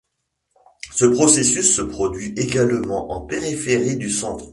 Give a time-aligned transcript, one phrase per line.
[0.95, 4.49] Ce processus se produit également en périphérie du centre.